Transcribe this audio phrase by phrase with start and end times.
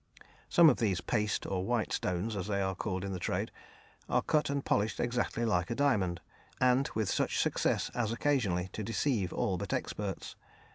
[0.49, 3.51] Some of these "paste," or "white stones," as they are called in the trade,
[4.09, 6.21] are cut and polished exactly like a diamond,
[6.59, 10.35] and with such success as occasionally to deceive all but experts.